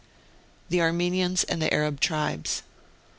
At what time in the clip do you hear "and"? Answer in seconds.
1.43-1.61